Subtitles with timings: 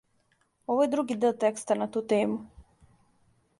[0.75, 2.43] Ово је други део текста на ту тему.